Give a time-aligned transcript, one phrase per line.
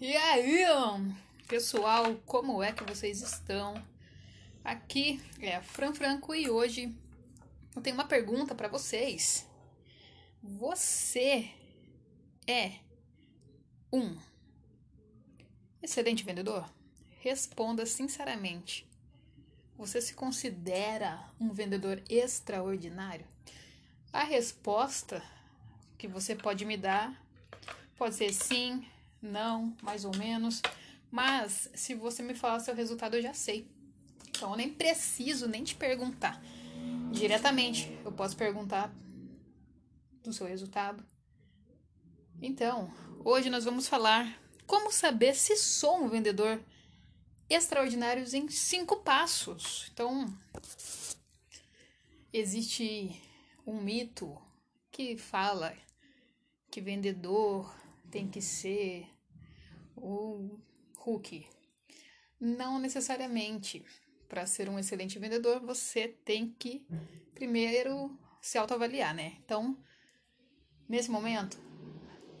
[0.00, 0.64] E aí,
[1.48, 3.74] pessoal, como é que vocês estão?
[4.62, 6.96] Aqui é a Fran Franco e hoje
[7.74, 9.44] eu tenho uma pergunta para vocês.
[10.40, 11.50] Você
[12.46, 12.74] é
[13.92, 14.16] um
[15.82, 16.72] excelente vendedor?
[17.18, 18.88] Responda sinceramente.
[19.76, 23.26] Você se considera um vendedor extraordinário?
[24.12, 25.20] A resposta
[25.98, 27.20] que você pode me dar
[27.96, 28.86] pode ser sim,
[29.20, 30.62] não, mais ou menos.
[31.10, 33.66] Mas se você me falar seu resultado, eu já sei.
[34.28, 36.40] Então eu nem preciso nem te perguntar
[37.12, 37.98] diretamente.
[38.04, 38.92] Eu posso perguntar
[40.22, 41.04] do seu resultado.
[42.40, 42.92] Então,
[43.24, 46.62] hoje nós vamos falar como saber se sou um vendedor
[47.48, 49.90] extraordinário em cinco passos.
[49.92, 50.26] Então,
[52.32, 53.20] existe
[53.66, 54.36] um mito
[54.90, 55.74] que fala
[56.70, 57.74] que vendedor
[58.10, 59.08] tem que ser
[60.02, 60.60] o
[60.98, 61.46] Hulk.
[62.40, 63.84] Não necessariamente.
[64.28, 66.86] Para ser um excelente vendedor, você tem que
[67.34, 69.38] primeiro se autoavaliar, né?
[69.42, 69.76] Então,
[70.86, 71.58] nesse momento,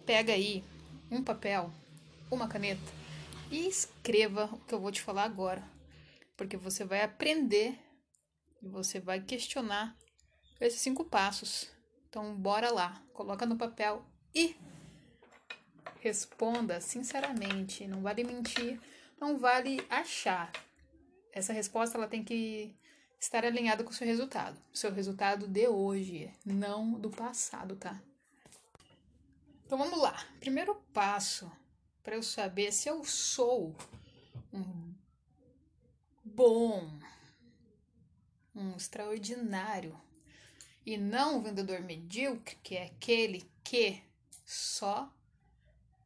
[0.04, 0.62] pega aí
[1.10, 1.72] um papel,
[2.30, 2.92] uma caneta
[3.50, 5.62] e escreva o que eu vou te falar agora,
[6.36, 7.78] porque você vai aprender
[8.62, 9.96] e você vai questionar
[10.60, 11.70] esses cinco passos.
[12.08, 14.04] Então, bora lá, coloca no papel
[14.34, 14.56] e
[16.00, 18.80] Responda sinceramente, não vale mentir,
[19.20, 20.52] não vale achar.
[21.32, 22.74] Essa resposta ela tem que
[23.20, 24.56] estar alinhada com o seu resultado.
[24.72, 28.00] O seu resultado de hoje, não do passado, tá?
[29.66, 30.16] Então vamos lá.
[30.40, 31.50] Primeiro passo
[32.02, 33.76] para eu saber se eu sou
[34.52, 34.94] um
[36.24, 36.98] bom,
[38.54, 39.98] um extraordinário
[40.86, 44.02] e não um vendedor medíocre, que é aquele que
[44.46, 45.12] só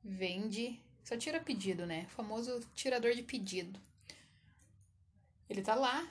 [0.04, 2.06] vende, só tira pedido, né?
[2.08, 3.80] O famoso tirador de pedido.
[5.48, 6.06] Ele tá lá,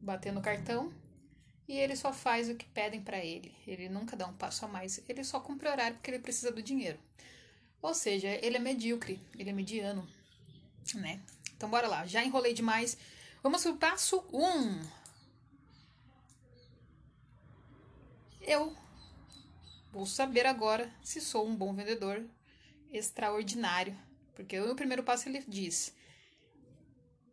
[0.00, 0.92] batendo cartão,
[1.66, 3.54] e ele só faz o que pedem para ele.
[3.66, 6.62] Ele nunca dá um passo a mais, ele só cumpre horário porque ele precisa do
[6.62, 6.98] dinheiro.
[7.82, 10.08] Ou seja, ele é medíocre, ele é mediano,
[10.94, 11.20] né?
[11.56, 12.96] Então bora lá, já enrolei demais.
[13.42, 14.42] Vamos pro passo 1.
[14.42, 14.80] Um.
[18.40, 18.74] Eu
[19.92, 22.24] vou saber agora se sou um bom vendedor
[22.92, 23.96] extraordinário,
[24.34, 25.94] porque o primeiro passo ele diz: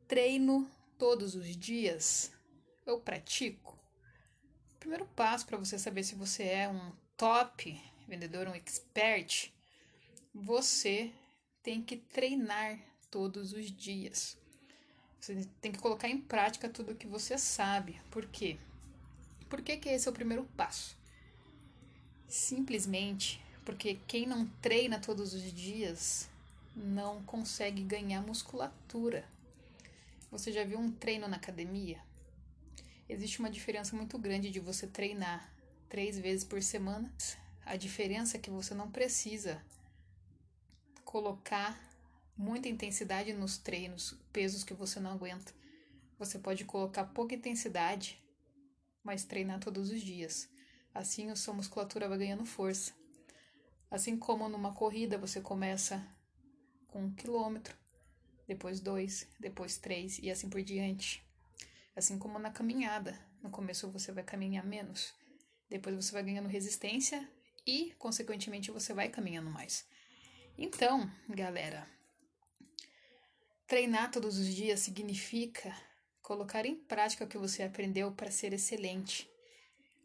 [0.07, 2.31] treino todos os dias,
[2.85, 3.77] eu pratico.
[4.75, 9.51] O primeiro passo para você saber se você é um top vendedor, um expert,
[10.33, 11.11] você
[11.63, 12.79] tem que treinar
[13.09, 14.37] todos os dias.
[15.19, 17.99] Você tem que colocar em prática tudo o que você sabe.
[18.11, 18.59] Por quê?
[19.49, 20.95] Por que, que esse é o primeiro passo?
[22.27, 26.29] Simplesmente porque quem não treina todos os dias
[26.75, 29.27] não consegue ganhar musculatura.
[30.31, 31.99] Você já viu um treino na academia?
[33.09, 35.51] Existe uma diferença muito grande de você treinar
[35.89, 37.11] três vezes por semana.
[37.65, 39.61] A diferença é que você não precisa
[41.03, 41.79] colocar
[42.37, 45.53] muita intensidade nos treinos, pesos que você não aguenta.
[46.19, 48.21] Você pode colocar pouca intensidade,
[49.03, 50.49] mas treinar todos os dias.
[50.93, 52.93] Assim, a sua musculatura vai ganhando força.
[53.89, 56.05] Assim como numa corrida você começa
[56.87, 57.77] com um quilômetro,
[58.47, 61.23] depois dois, depois três e assim por diante.
[61.95, 65.13] Assim como na caminhada, no começo você vai caminhar menos,
[65.69, 67.27] depois você vai ganhando resistência
[67.65, 69.87] e, consequentemente, você vai caminhando mais.
[70.57, 71.87] Então, galera,
[73.67, 75.75] treinar todos os dias significa
[76.21, 79.29] colocar em prática o que você aprendeu para ser excelente.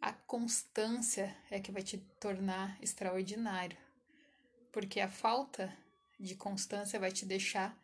[0.00, 3.76] A constância é que vai te tornar extraordinário,
[4.72, 5.76] porque a falta
[6.18, 7.78] de constância vai te deixar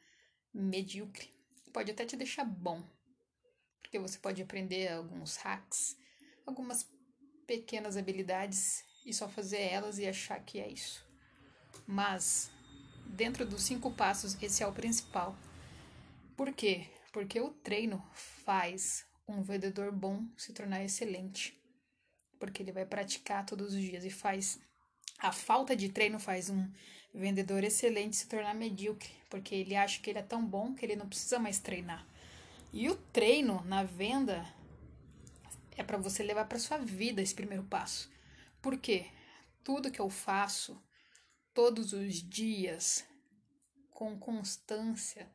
[0.53, 1.29] medíocre.
[1.75, 2.83] Pode até te deixar bom,
[3.83, 5.95] porque você pode aprender alguns hacks,
[6.47, 6.91] algumas
[7.47, 11.07] pequenas habilidades e só fazer elas e achar que é isso.
[11.87, 12.51] Mas,
[13.05, 15.37] dentro dos cinco passos, esse é o principal.
[16.35, 16.89] Por quê?
[17.13, 21.66] Porque o treino faz um vendedor bom se tornar excelente
[22.39, 24.59] porque ele vai praticar todos os dias e faz.
[25.19, 26.71] A falta de treino faz um
[27.15, 30.97] vendedor excelente se tornar medíocre, porque ele acha que ele é tão bom que ele
[30.97, 32.07] não precisa mais treinar.
[32.73, 34.47] E o treino na venda
[35.77, 38.11] é para você levar para sua vida esse primeiro passo.
[38.61, 39.07] Por quê?
[39.65, 40.81] Tudo que eu faço
[41.55, 43.05] todos os dias
[43.91, 45.31] com constância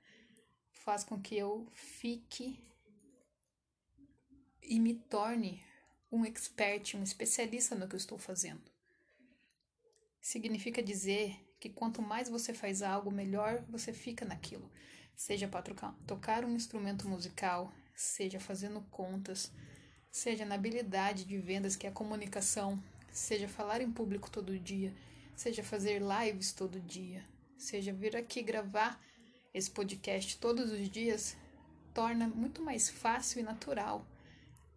[0.72, 2.64] faz com que eu fique
[4.62, 5.64] e me torne
[6.12, 8.62] um expert, um especialista no que eu estou fazendo.
[10.20, 14.70] significa dizer que quanto mais você faz algo, melhor você fica naquilo.
[15.16, 15.74] Seja para
[16.06, 19.52] tocar um instrumento musical, seja fazendo contas,
[20.12, 24.94] seja na habilidade de vendas, que é a comunicação, seja falar em público todo dia,
[25.36, 27.24] seja fazer lives todo dia,
[27.58, 29.00] seja vir aqui gravar
[29.54, 31.38] esse podcast todos os dias,
[31.94, 34.06] torna muito mais fácil e natural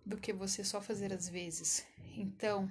[0.05, 1.87] do que você só fazer às vezes.
[2.17, 2.67] Então,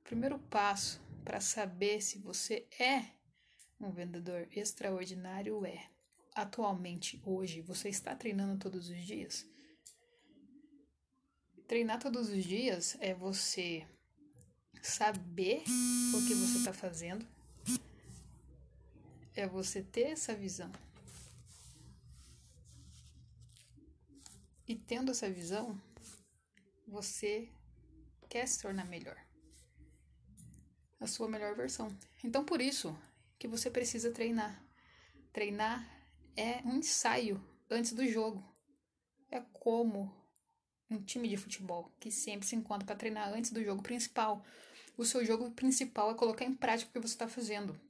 [0.00, 3.06] o primeiro passo para saber se você é
[3.80, 5.88] um vendedor extraordinário é:
[6.34, 9.46] atualmente, hoje, você está treinando todos os dias?
[11.66, 13.86] Treinar todos os dias é você
[14.82, 15.62] saber
[16.14, 17.26] o que você está fazendo,
[19.34, 20.70] é você ter essa visão.
[24.66, 25.80] E tendo essa visão,
[26.92, 27.48] você
[28.28, 29.16] quer se tornar melhor.
[31.00, 31.88] A sua melhor versão.
[32.22, 32.96] Então, por isso
[33.38, 34.62] que você precisa treinar.
[35.32, 35.84] Treinar
[36.36, 38.44] é um ensaio antes do jogo.
[39.30, 40.14] É como
[40.90, 44.44] um time de futebol que sempre se encontra para treinar antes do jogo principal.
[44.96, 47.80] O seu jogo principal é colocar em prática o que você está fazendo.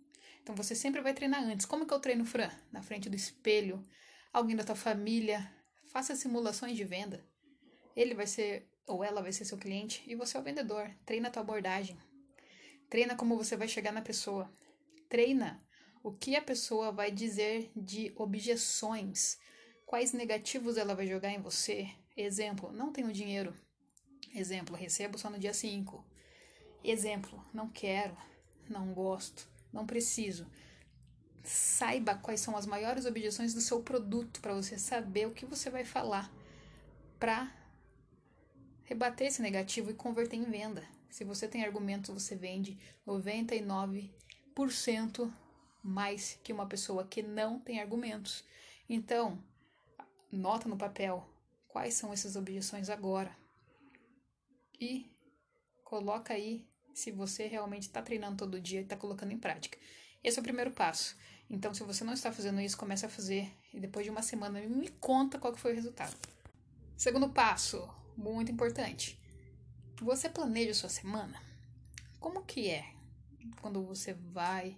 [0.40, 1.66] Então você sempre vai treinar antes.
[1.66, 2.50] Como que eu treino, Fran?
[2.70, 3.84] Na frente do espelho,
[4.32, 5.52] alguém da tua família.
[5.92, 7.24] Faça simulações de venda.
[7.94, 10.90] Ele vai ser, ou ela vai ser seu cliente, e você é o vendedor.
[11.06, 11.98] Treina a tua abordagem.
[12.88, 14.52] Treina como você vai chegar na pessoa.
[15.08, 15.62] Treina
[16.02, 19.38] o que a pessoa vai dizer de objeções.
[19.86, 23.54] Quais negativos ela vai jogar em você, Exemplo, não tenho dinheiro.
[24.34, 26.04] Exemplo, recebo só no dia 5.
[26.84, 28.16] Exemplo, não quero,
[28.68, 30.46] não gosto, não preciso.
[31.42, 35.70] Saiba quais são as maiores objeções do seu produto para você saber o que você
[35.70, 36.30] vai falar
[37.18, 37.50] para
[38.92, 40.86] rebater esse negativo e converter em venda.
[41.08, 45.32] Se você tem argumentos, você vende 99%
[45.82, 48.44] mais que uma pessoa que não tem argumentos.
[48.86, 49.42] Então,
[50.30, 51.26] nota no papel
[51.68, 53.34] quais são essas objeções agora.
[54.78, 55.10] E
[55.82, 59.78] coloca aí se você realmente está treinando todo dia e está colocando em prática.
[60.22, 61.16] Esse é o primeiro passo.
[61.48, 64.60] Então, se você não está fazendo isso, comece a fazer e depois de uma semana
[64.60, 66.14] me conta qual foi o resultado.
[66.94, 69.18] Segundo passo, muito importante.
[70.00, 71.40] Você planeja sua semana?
[72.18, 72.92] Como que é
[73.60, 74.76] quando você vai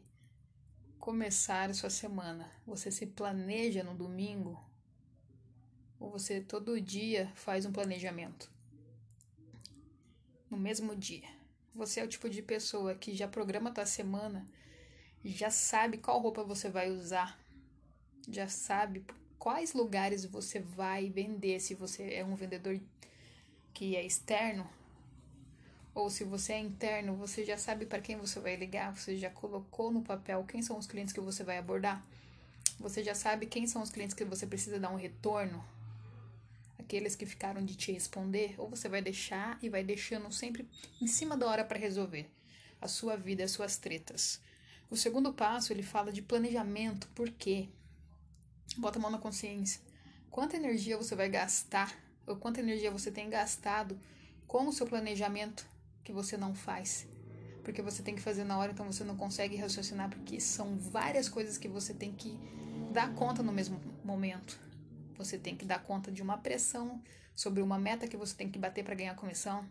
[0.98, 2.50] começar sua semana?
[2.66, 4.62] Você se planeja no domingo
[5.98, 8.50] ou você todo dia faz um planejamento?
[10.50, 11.28] No mesmo dia.
[11.74, 14.48] Você é o tipo de pessoa que já programa a tua semana,
[15.24, 17.38] já sabe qual roupa você vai usar,
[18.28, 19.04] já sabe
[19.38, 22.80] quais lugares você vai vender, se você é um vendedor
[23.74, 24.66] que é externo,
[25.94, 29.28] ou se você é interno, você já sabe para quem você vai ligar, você já
[29.28, 32.04] colocou no papel quem são os clientes que você vai abordar.
[32.80, 35.62] Você já sabe quem são os clientes que você precisa dar um retorno
[36.84, 40.68] aqueles que ficaram de te responder, ou você vai deixar e vai deixando sempre
[41.00, 42.30] em cima da hora para resolver
[42.80, 44.40] a sua vida, as suas tretas.
[44.90, 47.68] O segundo passo, ele fala de planejamento, por quê?
[48.76, 49.80] Bota a mão na consciência.
[50.30, 53.98] Quanta energia você vai gastar, ou quanta energia você tem gastado
[54.46, 55.66] com o seu planejamento
[56.02, 57.06] que você não faz?
[57.62, 61.28] Porque você tem que fazer na hora, então você não consegue raciocinar, porque são várias
[61.28, 62.38] coisas que você tem que
[62.92, 64.60] dar conta no mesmo momento.
[65.16, 67.02] Você tem que dar conta de uma pressão
[67.34, 69.66] sobre uma meta que você tem que bater para ganhar comissão.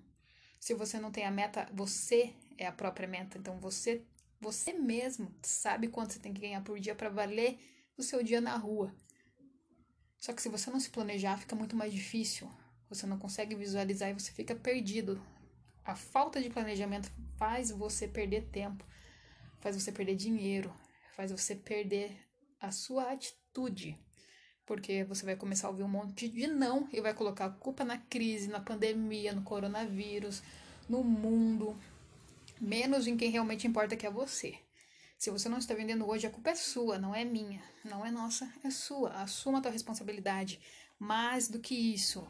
[0.59, 3.37] Se você não tem a meta, você é a própria meta.
[3.37, 4.03] Então você
[4.43, 7.57] você mesmo sabe quanto você tem que ganhar por dia para valer
[7.97, 8.93] o seu dia na rua.
[10.23, 12.49] Só que se você não se planejar, fica muito mais difícil.
[12.87, 15.21] Você não consegue visualizar e você fica perdido.
[15.83, 18.85] A falta de planejamento faz você perder tempo,
[19.59, 20.73] faz você perder dinheiro,
[21.13, 22.17] faz você perder
[22.57, 23.99] a sua atitude
[24.65, 27.83] porque você vai começar a ouvir um monte de não e vai colocar a culpa
[27.83, 30.41] na crise, na pandemia, no coronavírus,
[30.87, 31.77] no mundo,
[32.61, 34.57] menos em quem realmente importa que é você.
[35.23, 38.11] Se você não está vendendo hoje, a culpa é sua, não é minha, não é
[38.11, 39.09] nossa, é sua.
[39.21, 40.59] Assuma a tua responsabilidade.
[40.99, 42.27] Mais do que isso,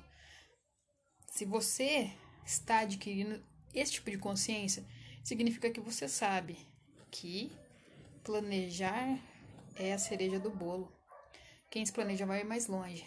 [1.26, 2.14] se você
[2.46, 4.86] está adquirindo esse tipo de consciência,
[5.24, 6.56] significa que você sabe
[7.10, 7.52] que
[8.24, 9.20] planejar
[9.76, 10.96] é a cereja do bolo.
[11.72, 13.04] Quem se planeja vai mais longe.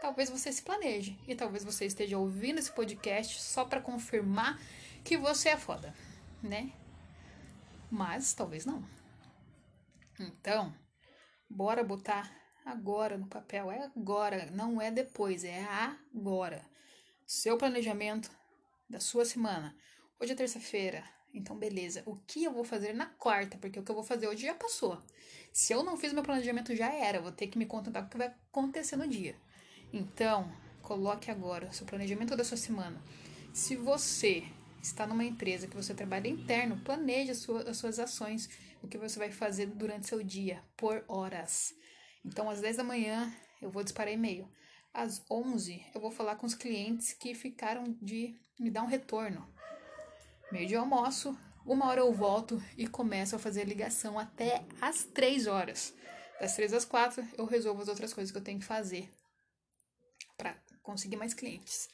[0.00, 4.60] Talvez você se planeje e talvez você esteja ouvindo esse podcast só para confirmar
[5.04, 5.94] que você é foda,
[6.42, 6.72] né?
[7.88, 8.84] Mas talvez não.
[10.22, 10.72] Então,
[11.50, 12.30] bora botar
[12.64, 13.70] agora no papel.
[13.72, 16.64] É agora, não é depois, é agora.
[17.26, 18.30] Seu planejamento
[18.88, 19.74] da sua semana.
[20.20, 21.02] Hoje é terça-feira.
[21.34, 22.02] Então, beleza.
[22.06, 23.58] O que eu vou fazer na quarta?
[23.58, 25.02] Porque o que eu vou fazer hoje já passou.
[25.52, 27.20] Se eu não fiz meu planejamento, já era.
[27.20, 29.34] Vou ter que me contentar com o que vai acontecer no dia.
[29.92, 30.52] Então,
[30.82, 33.02] coloque agora o seu planejamento da sua semana.
[33.52, 34.44] Se você
[34.82, 38.50] está numa empresa que você trabalha interno, planeje as suas, as suas ações,
[38.82, 41.72] o que você vai fazer durante seu dia, por horas.
[42.24, 44.50] Então, às 10 da manhã, eu vou disparar e-mail.
[44.92, 49.48] Às 11, eu vou falar com os clientes que ficaram de me dar um retorno.
[50.50, 55.46] Meio de almoço, uma hora eu volto e começo a fazer ligação até às 3
[55.46, 55.94] horas.
[56.40, 59.08] Das 3 às 4, eu resolvo as outras coisas que eu tenho que fazer
[60.36, 61.88] para conseguir mais clientes.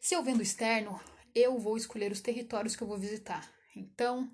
[0.00, 1.00] Se eu vendo externo,
[1.34, 3.50] eu vou escolher os territórios que eu vou visitar.
[3.74, 4.30] Então,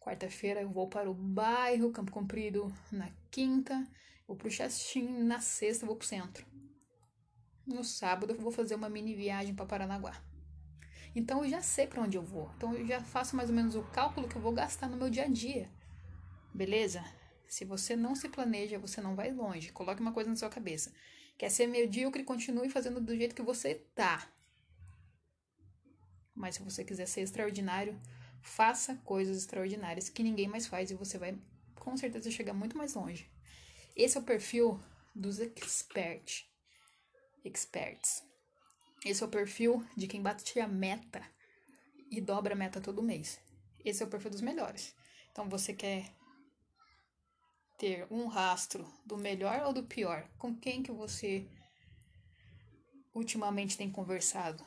[0.00, 3.86] quarta-feira eu vou para o bairro Campo Comprido, na quinta,
[4.26, 6.46] vou para o Xastim, na sexta vou para o centro.
[7.66, 10.22] No sábado eu vou fazer uma mini viagem para Paranaguá.
[11.14, 12.50] Então eu já sei para onde eu vou.
[12.56, 15.08] Então eu já faço mais ou menos o cálculo que eu vou gastar no meu
[15.08, 15.70] dia a dia.
[16.52, 17.04] Beleza?
[17.46, 19.72] Se você não se planeja, você não vai longe.
[19.72, 20.92] Coloque uma coisa na sua cabeça.
[21.38, 24.28] Quer ser medíocre, continue fazendo do jeito que você tá.
[26.34, 28.00] Mas se você quiser ser extraordinário,
[28.42, 31.38] faça coisas extraordinárias que ninguém mais faz e você vai
[31.76, 33.30] com certeza chegar muito mais longe.
[33.94, 34.80] Esse é o perfil
[35.14, 36.44] dos expert,
[37.44, 38.24] experts.
[39.04, 41.22] Esse é o perfil de quem bate a meta
[42.10, 43.40] e dobra a meta todo mês.
[43.84, 44.94] Esse é o perfil dos melhores.
[45.30, 46.10] Então você quer
[47.78, 50.28] ter um rastro do melhor ou do pior?
[50.38, 51.46] Com quem que você
[53.14, 54.64] ultimamente tem conversado?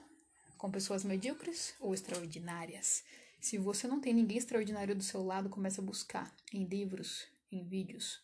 [0.58, 3.04] Com pessoas medíocres ou extraordinárias?
[3.40, 7.64] Se você não tem ninguém extraordinário do seu lado, comece a buscar em livros, em
[7.64, 8.22] vídeos,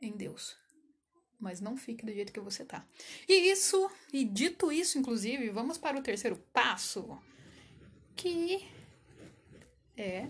[0.00, 0.56] em Deus
[1.44, 2.86] mas não fique do jeito que você tá.
[3.28, 7.18] E isso, e dito isso, inclusive, vamos para o terceiro passo,
[8.16, 8.66] que
[9.94, 10.28] é.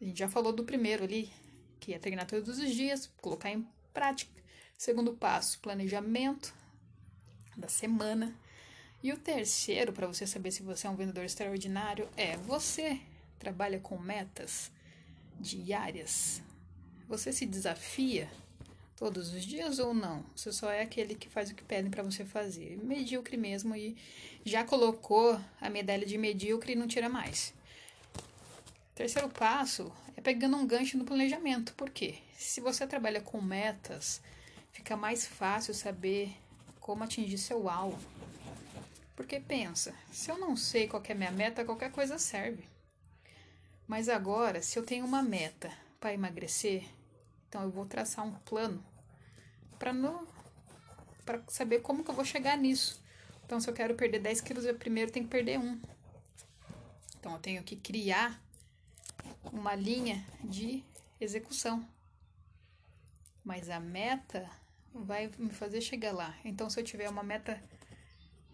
[0.00, 1.32] A gente já falou do primeiro ali,
[1.78, 4.32] que é treinar todos os dias, colocar em prática.
[4.76, 6.52] Segundo passo, planejamento
[7.56, 8.36] da semana.
[9.02, 13.00] E o terceiro, para você saber se você é um vendedor extraordinário, é você
[13.38, 14.72] trabalha com metas
[15.38, 16.42] diárias.
[17.08, 18.28] Você se desafia
[18.96, 20.24] todos os dias ou não?
[20.34, 22.76] Você só é aquele que faz o que pedem para você fazer.
[22.82, 23.96] Medíocre mesmo e
[24.44, 27.54] já colocou a medalha de medíocre e não tira mais.
[28.96, 31.72] Terceiro passo é pegando um gancho no planejamento.
[31.74, 32.16] Por quê?
[32.36, 34.20] Se você trabalha com metas,
[34.72, 36.32] fica mais fácil saber
[36.80, 38.17] como atingir seu alvo.
[39.18, 42.62] Porque pensa, se eu não sei qual é a minha meta, qualquer coisa serve.
[43.84, 46.84] Mas agora, se eu tenho uma meta para emagrecer,
[47.48, 48.80] então eu vou traçar um plano
[49.76, 49.92] para
[51.24, 53.02] para saber como que eu vou chegar nisso.
[53.44, 55.80] Então, se eu quero perder 10 quilos, eu primeiro tenho que perder um.
[57.18, 58.40] Então, eu tenho que criar
[59.52, 60.84] uma linha de
[61.20, 61.84] execução.
[63.44, 64.48] Mas a meta
[64.94, 66.38] vai me fazer chegar lá.
[66.44, 67.60] Então, se eu tiver uma meta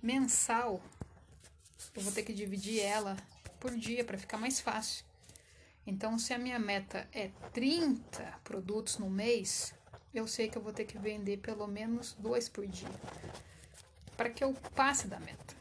[0.05, 0.83] mensal,
[1.97, 3.17] eu vou ter que dividir ela
[3.59, 5.03] por dia para ficar mais fácil.
[5.87, 9.75] Então, se a minha meta é 30 produtos no mês,
[10.15, 12.89] eu sei que eu vou ter que vender pelo menos dois por dia
[14.15, 15.55] para que eu passe da meta.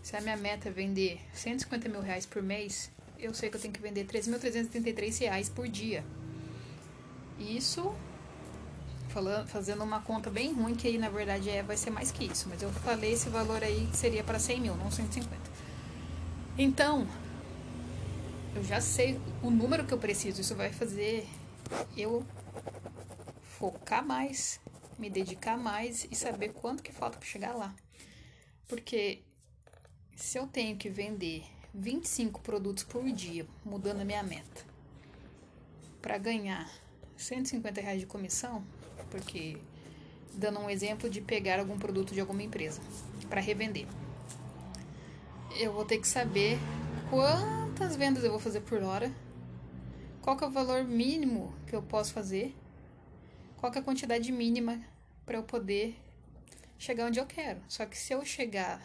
[0.00, 3.60] Se a minha meta é vender 150 mil reais por mês, eu sei que eu
[3.60, 6.04] tenho que vender 3.333 reais por dia.
[7.36, 7.94] Isso
[9.10, 12.24] falando, fazendo uma conta bem ruim, que aí na verdade é, vai ser mais que
[12.24, 12.48] isso.
[12.48, 15.38] Mas eu falei esse valor aí que seria para 100 mil, não 150.
[16.56, 17.06] Então,
[18.54, 20.40] eu já sei o número que eu preciso.
[20.40, 21.26] Isso vai fazer
[21.96, 22.24] eu
[23.42, 24.60] focar mais,
[24.98, 27.74] me dedicar mais e saber quanto que falta para chegar lá.
[28.66, 29.22] Porque
[30.16, 34.64] se eu tenho que vender 25 produtos por dia, mudando a minha meta,
[36.00, 36.70] para ganhar
[37.16, 38.64] 150 reais de comissão,
[39.10, 39.58] porque
[40.34, 42.80] dando um exemplo de pegar algum produto de alguma empresa
[43.28, 43.86] para revender,
[45.58, 46.58] eu vou ter que saber
[47.08, 49.12] quantas vendas eu vou fazer por hora,
[50.22, 52.54] qual é o valor mínimo que eu posso fazer,
[53.56, 54.80] qual é a quantidade mínima
[55.26, 55.96] para eu poder
[56.78, 57.60] chegar onde eu quero.
[57.68, 58.80] Só que se eu chegar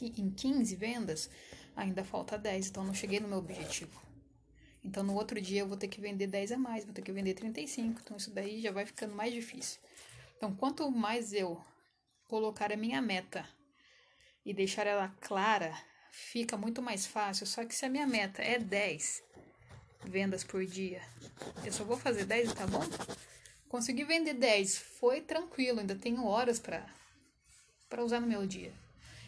[0.00, 1.30] em 15 vendas,
[1.76, 4.07] ainda falta 10, então não cheguei no meu objetivo.
[4.84, 7.12] Então no outro dia eu vou ter que vender 10 a mais, vou ter que
[7.12, 9.80] vender 35, então isso daí já vai ficando mais difícil.
[10.36, 11.60] Então quanto mais eu
[12.26, 13.48] colocar a minha meta
[14.44, 15.76] e deixar ela clara
[16.10, 17.46] fica muito mais fácil.
[17.46, 19.22] Só que se a minha meta é 10
[20.04, 21.02] vendas por dia,
[21.64, 22.82] eu só vou fazer 10 e tá bom?
[23.68, 26.86] Consegui vender 10, foi tranquilo, ainda tenho horas para
[27.88, 28.72] para usar no meu dia.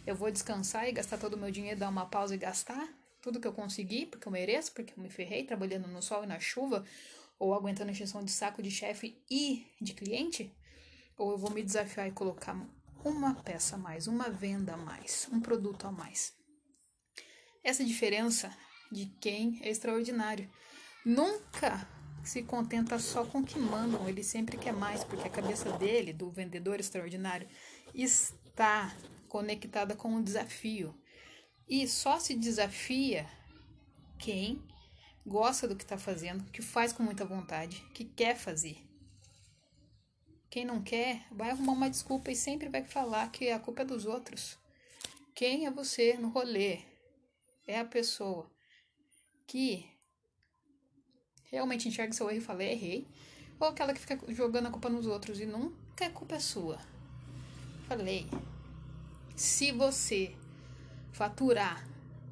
[0.06, 2.88] Eu vou descansar e gastar todo o meu dinheiro, dar uma pausa e gastar
[3.20, 6.26] tudo que eu consegui, porque eu mereço, porque eu me ferrei trabalhando no sol e
[6.26, 6.84] na chuva,
[7.38, 10.52] ou aguentando extensão de saco de chefe e de cliente?
[11.16, 12.54] Ou eu vou me desafiar e colocar
[13.04, 16.34] uma peça a mais, uma venda a mais, um produto a mais.
[17.62, 18.54] Essa diferença
[18.90, 20.50] de quem é extraordinário.
[21.04, 21.88] Nunca
[22.24, 26.12] se contenta só com o que mandam, ele sempre quer mais, porque a cabeça dele,
[26.12, 27.48] do vendedor extraordinário,
[27.94, 28.94] está
[29.28, 30.94] conectada com o desafio.
[31.70, 33.30] E só se desafia
[34.18, 34.60] quem
[35.24, 38.84] gosta do que está fazendo, que faz com muita vontade, que quer fazer.
[40.50, 43.84] Quem não quer, vai arrumar uma desculpa e sempre vai falar que a culpa é
[43.84, 44.58] dos outros.
[45.32, 46.80] Quem é você no rolê?
[47.64, 48.50] É a pessoa
[49.46, 49.88] que
[51.44, 53.06] realmente enxerga seu erro e fala, errei.
[53.60, 56.80] Ou aquela que fica jogando a culpa nos outros e nunca a culpa é sua.
[57.86, 58.26] Falei,
[59.36, 60.36] se você
[61.12, 61.86] faturar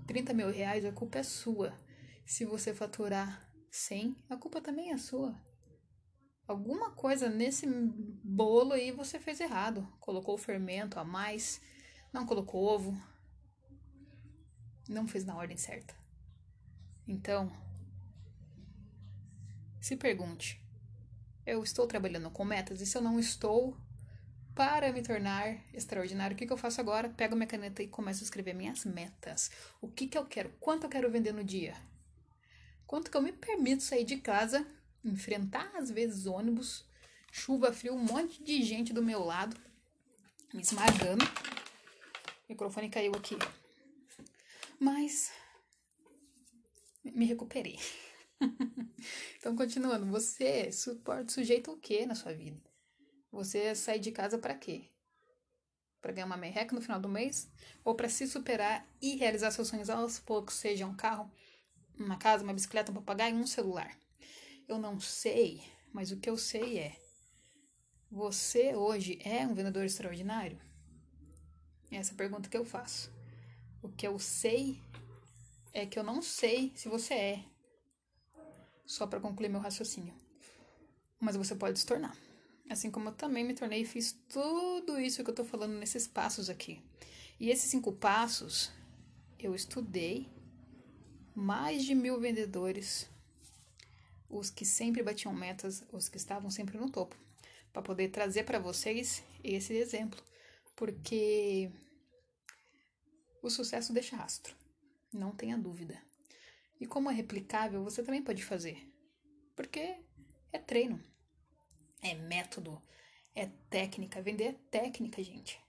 [0.06, 1.78] 30 mil reais, a culpa é sua.
[2.24, 5.34] Se você faturar 100, a culpa também é sua.
[6.46, 7.66] Alguma coisa nesse
[8.24, 9.86] bolo aí você fez errado.
[10.00, 11.60] Colocou fermento a mais,
[12.12, 12.98] não colocou ovo,
[14.88, 15.94] não fez na ordem certa.
[17.06, 17.52] Então,
[19.80, 20.62] se pergunte:
[21.44, 22.80] eu estou trabalhando com metas?
[22.80, 23.76] E se eu não estou,
[24.58, 27.08] para me tornar extraordinário, o que, que eu faço agora?
[27.08, 29.52] Pego minha caneta e começo a escrever minhas metas.
[29.80, 30.50] O que, que eu quero?
[30.58, 31.76] Quanto eu quero vender no dia?
[32.84, 34.66] Quanto que eu me permito sair de casa,
[35.04, 36.84] enfrentar às vezes ônibus,
[37.30, 39.56] chuva, frio, um monte de gente do meu lado,
[40.52, 41.24] me esmagando.
[41.24, 43.38] O microfone caiu aqui.
[44.80, 45.30] Mas
[47.04, 47.78] me recuperei.
[49.38, 52.67] então, continuando, você suporta sujeito o que na sua vida?
[53.30, 54.90] Você sai de casa para quê?
[56.00, 57.50] Para ganhar uma merreca no final do mês?
[57.84, 61.30] Ou para se superar e realizar seus sonhos aos poucos, seja um carro,
[61.98, 63.96] uma casa, uma bicicleta, um papagaio um celular?
[64.66, 66.96] Eu não sei, mas o que eu sei é:
[68.10, 70.58] você hoje é um vendedor extraordinário?
[71.90, 73.10] Essa é a pergunta que eu faço.
[73.82, 74.80] O que eu sei
[75.72, 77.44] é que eu não sei se você é.
[78.86, 80.14] Só para concluir meu raciocínio.
[81.20, 82.16] Mas você pode se tornar.
[82.68, 86.06] Assim como eu também me tornei e fiz tudo isso que eu tô falando nesses
[86.06, 86.82] passos aqui.
[87.40, 88.70] E esses cinco passos
[89.38, 90.28] eu estudei
[91.34, 93.08] mais de mil vendedores,
[94.28, 97.16] os que sempre batiam metas, os que estavam sempre no topo,
[97.72, 100.20] para poder trazer para vocês esse exemplo,
[100.74, 101.70] porque
[103.40, 104.54] o sucesso deixa rastro,
[105.12, 105.96] não tenha dúvida.
[106.80, 108.92] E como é replicável, você também pode fazer,
[109.54, 109.96] porque
[110.52, 111.00] é treino
[112.02, 112.80] é método,
[113.34, 114.22] é técnica.
[114.22, 115.60] Vender é técnica, gente.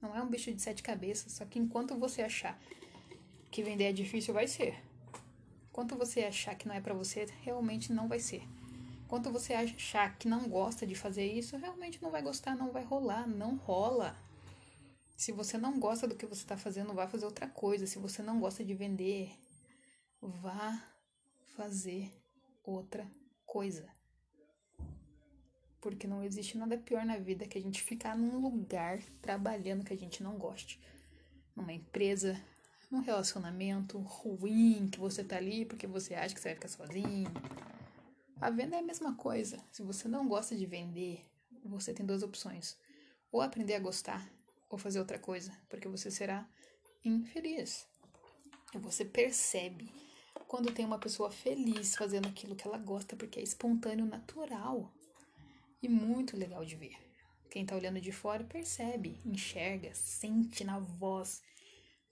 [0.00, 1.32] Não é um bicho de sete cabeças.
[1.32, 2.60] Só que enquanto você achar
[3.50, 4.82] que vender é difícil, vai ser.
[5.70, 8.42] Enquanto você achar que não é para você, realmente não vai ser.
[9.04, 12.84] Enquanto você achar que não gosta de fazer isso, realmente não vai gostar, não vai
[12.84, 14.16] rolar, não rola.
[15.16, 17.86] Se você não gosta do que você está fazendo, vá fazer outra coisa.
[17.86, 19.32] Se você não gosta de vender,
[20.20, 20.84] vá
[21.56, 22.12] fazer
[22.62, 23.10] outra
[23.46, 23.97] coisa.
[25.80, 29.92] Porque não existe nada pior na vida que a gente ficar num lugar trabalhando que
[29.92, 30.80] a gente não goste.
[31.54, 32.40] Numa empresa,
[32.90, 37.30] num relacionamento ruim que você tá ali porque você acha que você vai ficar sozinho.
[38.40, 39.58] A venda é a mesma coisa.
[39.70, 41.24] Se você não gosta de vender,
[41.64, 42.76] você tem duas opções:
[43.30, 44.28] ou aprender a gostar,
[44.68, 46.48] ou fazer outra coisa, porque você será
[47.04, 47.86] infeliz.
[48.74, 49.90] Você percebe
[50.46, 54.92] quando tem uma pessoa feliz fazendo aquilo que ela gosta, porque é espontâneo, natural
[55.82, 56.96] e muito legal de ver.
[57.50, 61.42] Quem tá olhando de fora percebe, enxerga, sente na voz,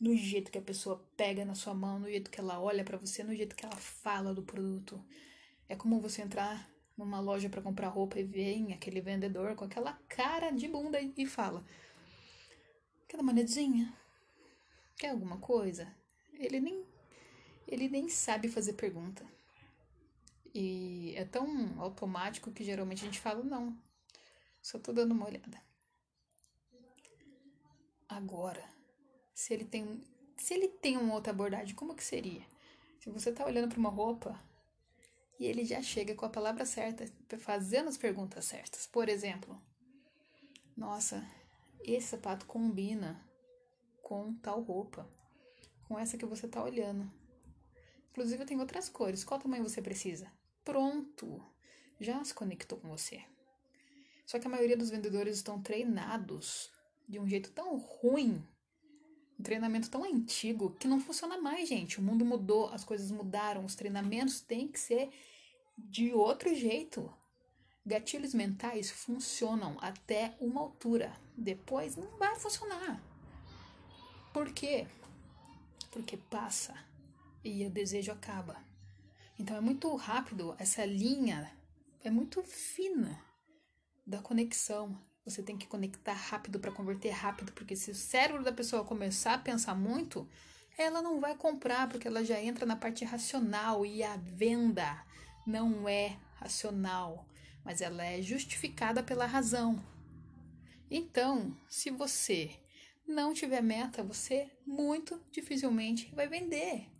[0.00, 2.98] no jeito que a pessoa pega na sua mão, no jeito que ela olha para
[2.98, 5.04] você, no jeito que ela fala do produto.
[5.68, 9.92] É como você entrar numa loja para comprar roupa e ver aquele vendedor com aquela
[10.08, 11.64] cara de bunda e fala:
[13.06, 13.34] Quer dar uma?
[14.96, 15.94] Quer alguma coisa?
[16.32, 16.84] Ele nem
[17.66, 19.26] ele nem sabe fazer pergunta.
[20.58, 23.76] E é tão automático que geralmente a gente fala não.
[24.62, 25.60] Só tô dando uma olhada.
[28.08, 28.64] Agora,
[29.34, 30.02] se ele tem
[30.38, 32.42] se ele tem uma outra abordagem, como que seria?
[33.00, 34.42] Se você tá olhando para uma roupa
[35.38, 37.04] e ele já chega com a palavra certa,
[37.36, 38.86] fazendo as perguntas certas.
[38.86, 39.60] Por exemplo,
[40.74, 41.22] nossa,
[41.80, 43.22] esse sapato combina
[44.00, 45.06] com tal roupa,
[45.86, 47.12] com essa que você tá olhando.
[48.10, 49.22] Inclusive, tem outras cores.
[49.22, 50.32] Qual tamanho você precisa?
[50.66, 51.40] Pronto,
[51.98, 53.22] já se conectou com você.
[54.26, 56.70] Só que a maioria dos vendedores estão treinados
[57.08, 58.44] de um jeito tão ruim
[59.38, 62.00] Um treinamento tão antigo que não funciona mais, gente.
[62.00, 65.10] O mundo mudou, as coisas mudaram, os treinamentos têm que ser
[65.78, 67.12] de outro jeito.
[67.84, 71.14] Gatilhos mentais funcionam até uma altura.
[71.36, 73.00] Depois não vai funcionar.
[74.32, 74.88] Por quê?
[75.92, 76.74] Porque passa
[77.44, 78.56] e o desejo acaba.
[79.38, 81.50] Então é muito rápido, essa linha
[82.02, 83.20] é muito fina
[84.06, 84.98] da conexão.
[85.24, 89.34] Você tem que conectar rápido para converter rápido, porque se o cérebro da pessoa começar
[89.34, 90.26] a pensar muito,
[90.78, 95.04] ela não vai comprar, porque ela já entra na parte racional e a venda
[95.46, 97.26] não é racional,
[97.64, 99.84] mas ela é justificada pela razão.
[100.90, 102.50] Então, se você
[103.06, 106.95] não tiver meta, você muito dificilmente vai vender.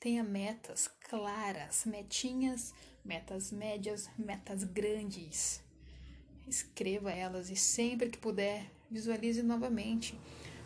[0.00, 2.72] Tenha metas claras, metinhas,
[3.04, 5.62] metas médias, metas grandes
[6.48, 10.18] escreva elas e sempre que puder, visualize novamente.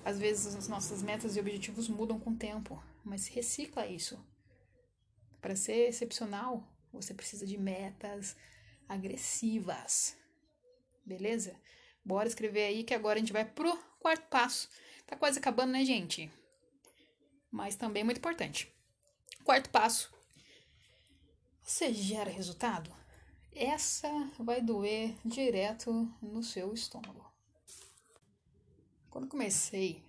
[0.04, 4.18] Às vezes as nossas metas e objetivos mudam com o tempo, mas recicla isso.
[5.40, 8.36] Para ser excepcional, você precisa de metas
[8.88, 10.16] agressivas.
[11.04, 11.56] Beleza?
[12.04, 14.68] Bora escrever aí que agora a gente vai pro quarto passo.
[15.06, 16.30] Tá quase acabando, né, gente?
[17.50, 18.72] Mas também muito importante.
[19.44, 20.12] Quarto passo.
[21.62, 23.02] Você gera resultado?
[23.54, 27.30] essa vai doer direto no seu estômago.
[29.10, 30.02] Quando comecei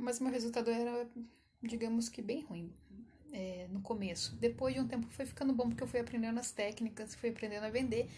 [0.00, 1.06] Mas meu resultado era,
[1.62, 2.72] digamos que bem ruim
[3.32, 4.34] é, no começo.
[4.36, 7.64] Depois de um tempo foi ficando bom porque eu fui aprendendo as técnicas, fui aprendendo
[7.64, 8.10] a vender.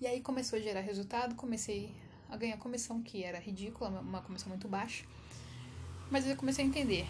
[0.00, 1.94] E aí começou a gerar resultado, comecei
[2.28, 5.04] a ganhar comissão, que era ridícula, uma comissão muito baixa.
[6.10, 7.06] Mas eu comecei a entender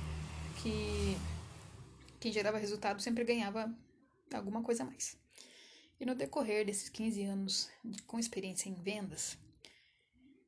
[0.63, 1.17] que
[2.21, 3.75] quem gerava resultado sempre ganhava
[4.33, 5.17] alguma coisa a mais.
[5.99, 9.39] E no decorrer desses 15 anos de, com experiência em vendas,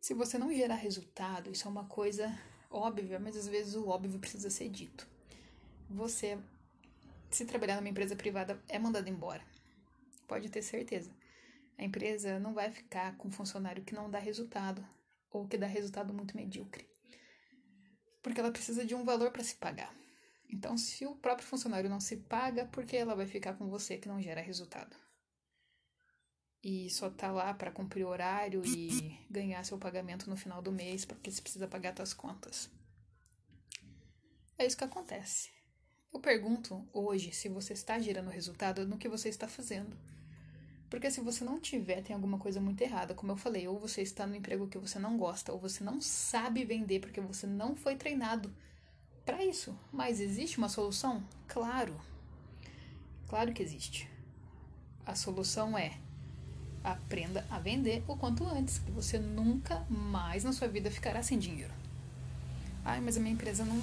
[0.00, 2.38] se você não gerar resultado, isso é uma coisa
[2.70, 5.06] óbvia, mas às vezes o óbvio precisa ser dito.
[5.88, 6.38] Você,
[7.30, 9.42] se trabalhar numa empresa privada, é mandado embora.
[10.28, 11.10] Pode ter certeza.
[11.76, 14.86] A empresa não vai ficar com um funcionário que não dá resultado
[15.30, 16.88] ou que dá resultado muito medíocre.
[18.22, 19.92] Porque ela precisa de um valor para se pagar.
[20.48, 23.96] Então, se o próprio funcionário não se paga, por que ela vai ficar com você
[23.96, 24.96] que não gera resultado?
[26.62, 31.04] E só tá lá para cumprir horário e ganhar seu pagamento no final do mês
[31.04, 32.70] porque você precisa pagar suas contas.
[34.58, 35.50] É isso que acontece.
[36.12, 39.96] Eu pergunto hoje se você está gerando resultado no que você está fazendo.
[40.90, 43.14] Porque se você não tiver, tem alguma coisa muito errada.
[43.14, 46.00] Como eu falei, ou você está no emprego que você não gosta, ou você não
[46.00, 48.52] sabe vender porque você não foi treinado
[49.24, 49.78] para isso.
[49.92, 51.24] Mas existe uma solução?
[51.46, 51.98] Claro.
[53.28, 54.10] Claro que existe.
[55.06, 55.96] A solução é
[56.82, 61.38] Aprenda a vender o quanto antes, que você nunca mais na sua vida ficará sem
[61.38, 61.72] dinheiro.
[62.84, 63.76] Ai, mas a minha empresa não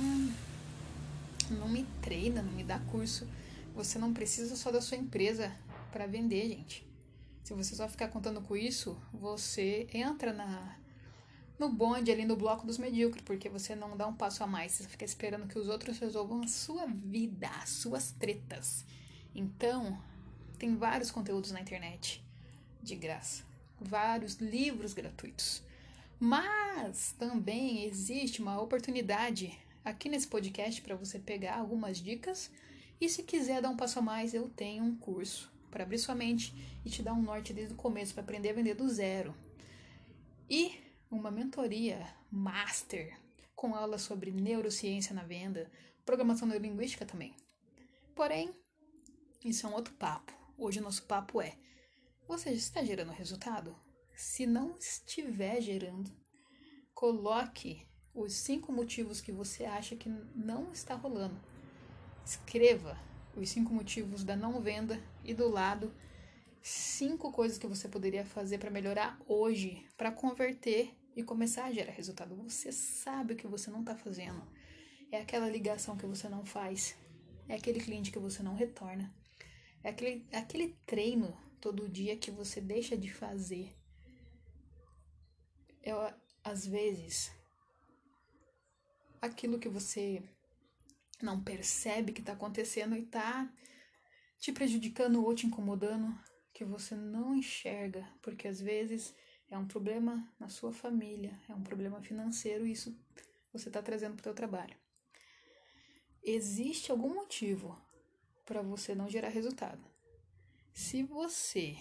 [1.52, 3.28] não me treina, não me dá curso.
[3.76, 5.52] Você não precisa só da sua empresa
[5.92, 6.86] para vender, gente.
[7.44, 10.76] Se você só ficar contando com isso, você entra na
[11.58, 14.74] no bonde ali no bloco dos medíocres, porque você não dá um passo a mais,
[14.74, 18.86] você fica esperando que os outros resolvam a sua vida, as suas tretas.
[19.34, 19.98] Então,
[20.60, 22.27] tem vários conteúdos na internet
[22.82, 23.44] de graça,
[23.80, 25.64] vários livros gratuitos.
[26.20, 32.52] Mas também existe uma oportunidade aqui nesse podcast para você pegar algumas dicas
[33.00, 36.16] e se quiser dar um passo a mais, eu tenho um curso para abrir sua
[36.16, 39.36] mente e te dar um norte desde o começo para aprender a vender do zero.
[40.50, 40.74] E
[41.12, 43.16] uma mentoria master
[43.56, 45.70] com aulas sobre neurociência na venda,
[46.06, 47.36] programação neurolinguística também.
[48.16, 48.52] Porém,
[49.46, 50.34] isso é um outro papo.
[50.58, 51.56] Hoje o nosso papo é
[52.28, 53.76] você está gerando resultado?
[54.14, 56.12] Se não estiver gerando,
[56.94, 61.40] coloque os cinco motivos que você acha que não está rolando.
[62.26, 63.00] Escreva
[63.36, 65.94] os cinco motivos da não venda e do lado
[66.62, 71.94] cinco coisas que você poderia fazer para melhorar hoje, para converter e começar a gerar
[71.94, 72.36] resultado.
[72.36, 74.42] Você sabe o que você não está fazendo.
[75.10, 76.96] É aquela ligação que você não faz.
[77.48, 79.14] É aquele cliente que você não retorna.
[79.82, 83.76] É aquele, é aquele treino todo dia que você deixa de fazer.
[85.84, 85.92] É,
[86.44, 87.32] às vezes,
[89.22, 90.22] aquilo que você
[91.22, 93.52] não percebe que está acontecendo e está
[94.38, 96.18] te prejudicando ou te incomodando,
[96.54, 99.16] que você não enxerga, porque às vezes
[99.50, 102.98] é um problema na sua família, é um problema financeiro e isso
[103.52, 104.76] você está trazendo para o seu trabalho.
[106.24, 107.80] Existe algum motivo
[108.46, 109.97] para você não gerar resultado.
[110.78, 111.76] Se você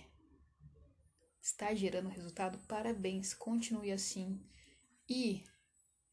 [1.39, 4.41] está gerando resultado, parabéns, continue assim
[5.07, 5.45] e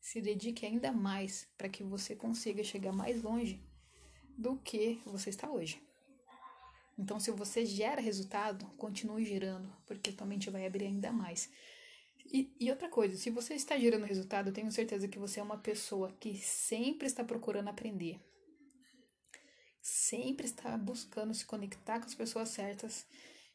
[0.02, 3.64] se dedique ainda mais para que você consiga chegar mais longe
[4.38, 5.82] do que você está hoje.
[7.00, 11.50] Então, se você gera resultado, continue gerando, porque tua mente vai abrir ainda mais.
[12.26, 15.44] E, e, outra coisa, se você está gerando resultado, eu tenho certeza que você é
[15.44, 18.20] uma pessoa que sempre está procurando aprender.
[19.84, 23.06] Sempre está buscando se conectar com as pessoas certas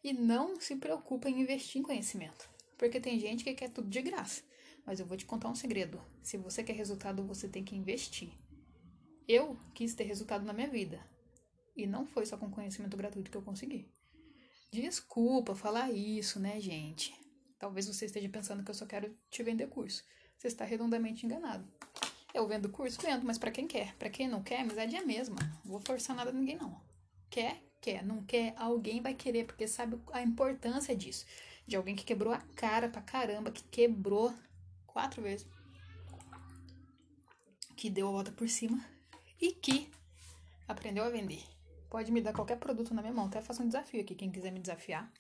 [0.05, 2.47] e não se preocupa em investir em conhecimento.
[2.77, 4.43] Porque tem gente que quer tudo de graça.
[4.85, 5.99] Mas eu vou te contar um segredo.
[6.23, 8.31] Se você quer resultado, você tem que investir.
[9.27, 11.01] Eu quis ter resultado na minha vida.
[11.75, 13.91] E não foi só com conhecimento gratuito que eu consegui.
[14.71, 17.14] Desculpa falar isso, né, gente?
[17.59, 20.05] Talvez você esteja pensando que eu só quero te vender curso.
[20.37, 21.67] Você está redondamente enganado.
[22.35, 23.95] Eu vendo curso, vendo, mas para quem quer.
[23.97, 25.37] Para quem não quer, amizade é a mesma.
[25.64, 26.81] Não vou forçar nada a ninguém, não.
[27.31, 28.05] Quer, quer.
[28.05, 31.25] Não quer, alguém vai querer, porque sabe a importância disso.
[31.67, 34.35] De alguém que quebrou a cara pra caramba, que quebrou
[34.87, 35.47] quatro vezes.
[37.77, 38.85] Que deu a volta por cima
[39.41, 39.91] e que
[40.67, 41.43] aprendeu a vender.
[41.88, 43.27] Pode me dar qualquer produto na minha mão.
[43.27, 45.11] Até faço um desafio aqui, quem quiser me desafiar.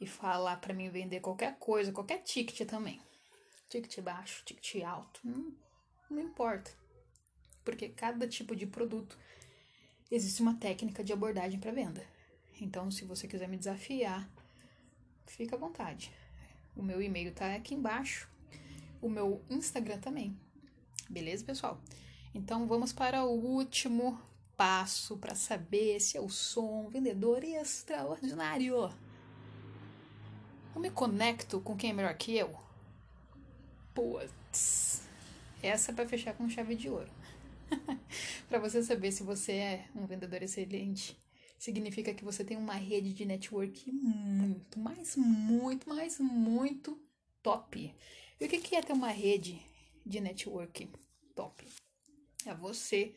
[0.00, 3.00] E falar para mim vender qualquer coisa, qualquer ticket também.
[3.68, 5.20] Ticket baixo, ticket alto.
[5.24, 5.52] Não,
[6.10, 6.70] não importa.
[7.64, 9.18] Porque cada tipo de produto
[10.10, 12.04] existe uma técnica de abordagem para venda.
[12.60, 14.28] Então, se você quiser me desafiar,
[15.26, 16.12] fica à vontade.
[16.74, 18.28] O meu e-mail tá aqui embaixo
[19.00, 20.36] o meu Instagram também.
[21.08, 21.80] Beleza, pessoal?
[22.34, 24.20] Então vamos para o último
[24.56, 28.92] passo para saber se eu sou um vendedor extraordinário.
[30.74, 32.54] Eu me conecto com quem é melhor que eu?
[33.94, 35.07] Putz,
[35.62, 37.10] essa é para fechar com chave de ouro.
[38.48, 41.18] para você saber se você é um vendedor excelente,
[41.58, 47.00] significa que você tem uma rede de network muito, mas muito, mas muito
[47.42, 47.94] top.
[48.40, 49.60] E o que é ter uma rede
[50.06, 50.88] de network
[51.34, 51.66] top?
[52.46, 53.14] É você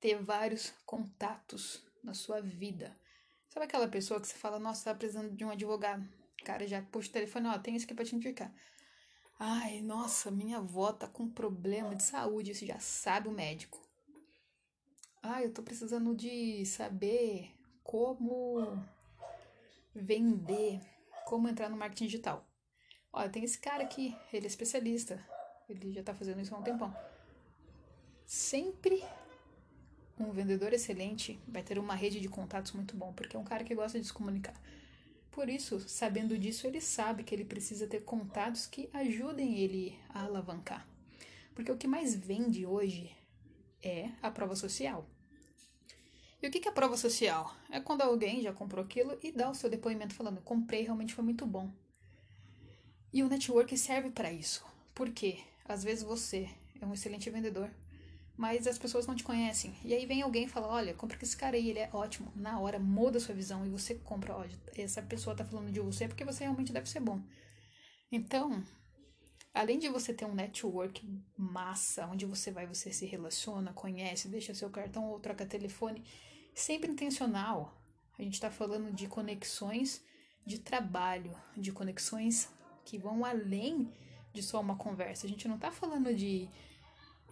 [0.00, 2.96] ter vários contatos na sua vida.
[3.48, 6.08] Sabe aquela pessoa que você fala, nossa, tá precisando de um advogado?
[6.42, 8.52] Cara já puxa o telefone, ó, tem isso aqui pra te indicar.
[9.38, 13.80] Ai, nossa, minha avó tá com problema de saúde, você já sabe o médico.
[15.22, 18.82] Ai, eu tô precisando de saber como
[19.94, 20.80] vender,
[21.26, 22.48] como entrar no marketing digital.
[23.12, 25.24] Olha, tem esse cara aqui, ele é especialista.
[25.68, 26.94] Ele já tá fazendo isso há um tempão.
[28.26, 29.04] Sempre
[30.18, 33.64] um vendedor excelente vai ter uma rede de contatos muito bom, porque é um cara
[33.64, 34.54] que gosta de se comunicar.
[35.32, 40.24] Por isso, sabendo disso, ele sabe que ele precisa ter contatos que ajudem ele a
[40.24, 40.86] alavancar.
[41.54, 43.10] Porque o que mais vende hoje
[43.82, 45.08] é a prova social.
[46.42, 47.54] E o que é a prova social?
[47.70, 51.24] É quando alguém já comprou aquilo e dá o seu depoimento falando: comprei, realmente foi
[51.24, 51.72] muito bom.
[53.10, 54.64] E o network serve para isso.
[54.94, 57.70] Porque às vezes você é um excelente vendedor,
[58.36, 59.74] mas as pessoas não te conhecem.
[59.84, 62.32] E aí vem alguém e fala: Olha, compra com esse cara aí, ele é ótimo.
[62.34, 64.36] Na hora muda a sua visão e você compra.
[64.36, 67.20] Olha, essa pessoa tá falando de você porque você realmente deve ser bom.
[68.10, 68.62] Então,
[69.54, 74.54] além de você ter um network massa, onde você vai, você se relaciona, conhece, deixa
[74.54, 76.02] seu cartão ou troca telefone,
[76.54, 77.78] sempre intencional.
[78.18, 80.02] A gente está falando de conexões
[80.44, 82.48] de trabalho, de conexões
[82.84, 83.92] que vão além
[84.32, 85.26] de só uma conversa.
[85.26, 86.48] A gente não está falando de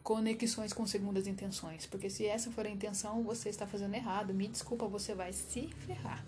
[0.02, 4.34] conexões com segundas intenções, porque se essa for a intenção, você está fazendo errado.
[4.34, 6.24] Me desculpa, você vai se ferrar.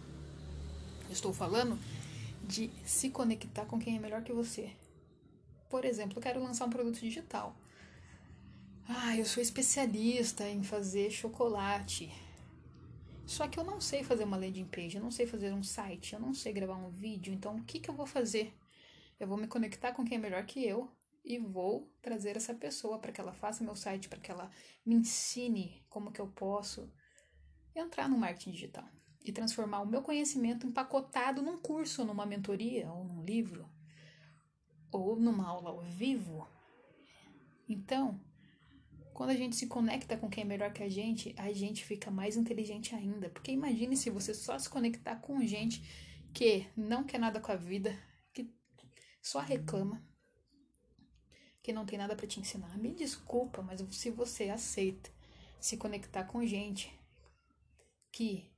[1.07, 1.79] Eu estou falando
[2.43, 4.71] de se conectar com quem é melhor que você.
[5.69, 7.57] Por exemplo, eu quero lançar um produto digital.
[8.89, 12.13] Ah, eu sou especialista em fazer chocolate.
[13.27, 16.13] Só que eu não sei fazer uma landing page, eu não sei fazer um site,
[16.13, 17.33] eu não sei gravar um vídeo.
[17.33, 18.53] Então, o que, que eu vou fazer?
[19.19, 20.91] Eu vou me conectar com quem é melhor que eu
[21.25, 24.51] e vou trazer essa pessoa para que ela faça meu site, para que ela
[24.85, 26.93] me ensine como que eu posso
[27.75, 28.89] entrar no marketing digital
[29.25, 33.69] e transformar o meu conhecimento empacotado num curso, numa mentoria, ou num livro,
[34.91, 36.47] ou numa aula ao vivo.
[37.69, 38.21] Então,
[39.15, 42.11] quando a gente se conecta com quem é melhor que a gente, a gente fica
[42.11, 43.31] mais inteligente ainda.
[43.31, 45.83] Porque imagine se você só se conectar com gente
[46.35, 47.97] que não quer nada com a vida,
[48.33, 48.53] que
[49.23, 50.03] só reclama,
[51.63, 52.77] que não tem nada para te ensinar.
[52.79, 55.11] Me desculpa, mas se você aceita
[55.61, 56.93] se conectar com gente
[58.11, 58.51] que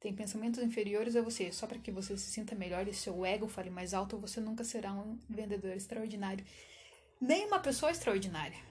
[0.00, 3.46] tem pensamentos inferiores a você, só para que você se sinta melhor e seu ego
[3.46, 6.44] fale mais alto, você nunca será um vendedor extraordinário,
[7.20, 8.70] nem uma pessoa extraordinária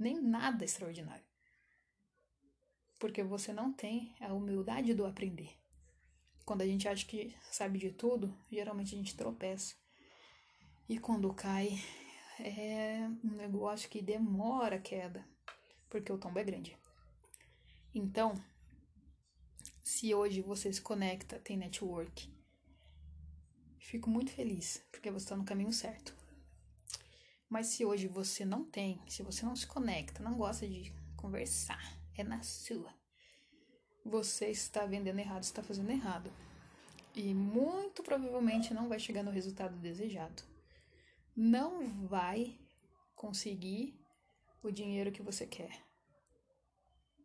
[0.00, 1.24] nem nada extraordinário.
[2.98, 5.50] Porque você não tem a humildade do aprender.
[6.44, 9.74] Quando a gente acha que sabe de tudo, geralmente a gente tropeça.
[10.88, 11.78] E quando cai,
[12.42, 15.24] é um negócio que demora a queda,
[15.88, 16.76] porque o tombo é grande.
[17.94, 18.34] Então,
[19.82, 22.32] se hoje você se conecta, tem network,
[23.78, 26.14] fico muito feliz, porque você está no caminho certo.
[27.48, 31.98] Mas se hoje você não tem, se você não se conecta, não gosta de conversar,
[32.16, 32.94] é na sua.
[34.04, 36.32] Você está vendendo errado, está fazendo errado.
[37.14, 40.49] E muito provavelmente não vai chegar no resultado desejado.
[41.36, 42.58] Não vai
[43.14, 43.98] conseguir
[44.62, 45.84] o dinheiro que você quer.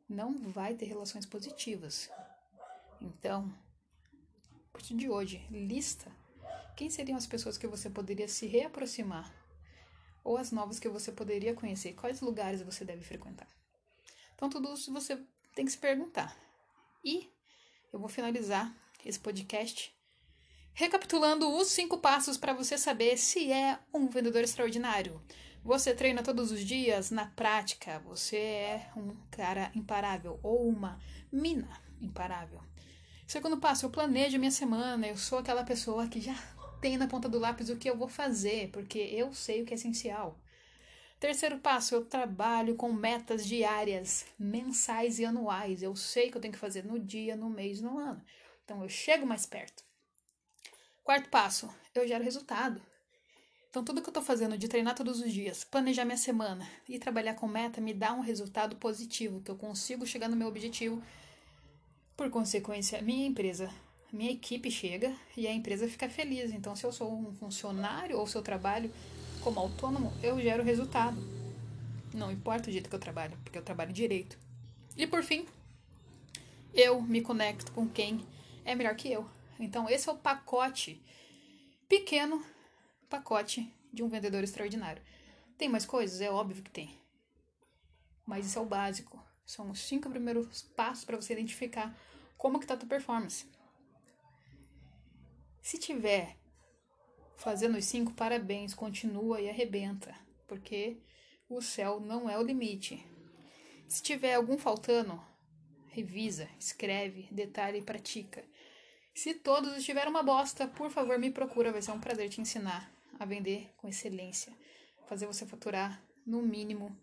[0.07, 2.09] Não vai ter relações positivas.
[3.01, 3.51] Então,
[4.69, 6.11] a partir de hoje, lista
[6.75, 9.33] quem seriam as pessoas que você poderia se reaproximar
[10.23, 13.47] ou as novas que você poderia conhecer, quais lugares você deve frequentar.
[14.33, 16.35] Então, tudo isso você tem que se perguntar.
[17.03, 17.31] E
[17.93, 19.94] eu vou finalizar esse podcast
[20.75, 25.21] recapitulando os cinco passos para você saber se é um vendedor extraordinário.
[25.63, 30.99] Você treina todos os dias na prática, você é um cara imparável ou uma
[31.31, 32.59] mina imparável.
[33.25, 36.35] Segundo passo, eu planejo minha semana, eu sou aquela pessoa que já
[36.81, 39.73] tem na ponta do lápis o que eu vou fazer, porque eu sei o que
[39.73, 40.37] é essencial.
[41.19, 45.81] Terceiro passo, eu trabalho com metas diárias, mensais e anuais.
[45.81, 48.21] Eu sei que eu tenho que fazer no dia, no mês, no ano.
[48.63, 49.83] Então eu chego mais perto.
[51.05, 52.81] Quarto passo, eu gero resultado.
[53.69, 56.99] Então tudo que eu estou fazendo de treinar todos os dias, planejar minha semana e
[56.99, 61.01] trabalhar com meta me dá um resultado positivo, que eu consigo chegar no meu objetivo.
[62.17, 63.69] Por consequência, minha empresa
[64.11, 66.51] minha equipe chega e a empresa fica feliz.
[66.51, 68.91] Então, se eu sou um funcionário ou se eu trabalho
[69.41, 71.17] como autônomo, eu gero resultado.
[72.13, 74.39] Não importa o jeito que eu trabalho, porque eu trabalho direito.
[74.97, 75.45] E por fim,
[76.73, 78.25] eu me conecto com quem
[78.63, 79.29] é melhor que eu.
[79.59, 81.01] Então, esse é o pacote
[81.87, 82.43] pequeno
[83.09, 85.01] pacote de um vendedor extraordinário.
[85.57, 86.19] Tem mais coisas?
[86.21, 86.99] É óbvio que tem.
[88.25, 89.23] Mas isso é o básico.
[89.45, 91.95] São os cinco primeiros passos para você identificar
[92.37, 93.45] como que tá a tua performance.
[95.61, 96.37] Se tiver
[97.37, 100.15] fazendo os cinco, parabéns, continua e arrebenta,
[100.47, 100.97] porque
[101.49, 103.05] o céu não é o limite.
[103.87, 105.21] Se tiver algum faltando,
[105.87, 108.43] revisa, escreve, detalhe e pratica.
[109.15, 112.91] Se todos estiverem uma bosta, por favor me procura, vai ser um prazer te ensinar
[113.17, 114.51] a vender com excelência,
[115.07, 116.93] fazer você faturar no mínimo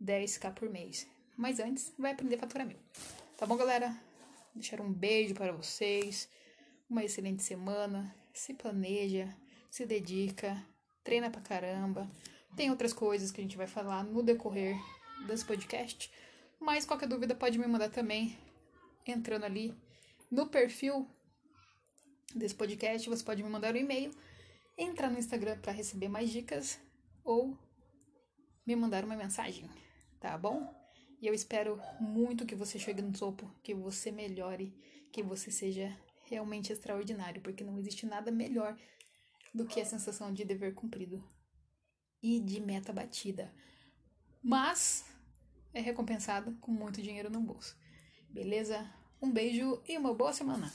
[0.00, 1.08] 10k por mês.
[1.36, 2.78] Mas antes, vai aprender a faturar mil.
[3.36, 3.92] Tá bom, galera?
[4.54, 6.28] Deixar um beijo para vocês
[6.88, 9.36] uma excelente semana, se planeja,
[9.68, 10.64] se dedica,
[11.02, 12.08] treina pra caramba.
[12.56, 14.76] Tem outras coisas que a gente vai falar no decorrer
[15.26, 16.12] desse podcast,
[16.60, 18.38] mas qualquer dúvida pode me mandar também
[19.04, 19.74] entrando ali
[20.30, 21.10] no perfil
[22.34, 24.10] desse podcast, você pode me mandar um e-mail,
[24.76, 26.78] entrar no Instagram para receber mais dicas
[27.24, 27.56] ou
[28.66, 29.68] me mandar uma mensagem,
[30.20, 30.74] tá bom?
[31.20, 34.74] E eu espero muito que você chegue no topo, que você melhore,
[35.12, 38.76] que você seja realmente extraordinário, porque não existe nada melhor
[39.54, 41.24] do que a sensação de dever cumprido
[42.22, 43.52] e de meta batida.
[44.42, 45.04] Mas
[45.72, 47.76] é recompensado com muito dinheiro no bolso.
[48.28, 48.92] Beleza?
[49.20, 50.70] Um beijo e uma boa semana!